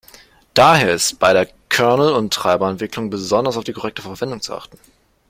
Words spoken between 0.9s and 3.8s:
ist bei der Kernel- und Treiber-Entwicklung besonders auf die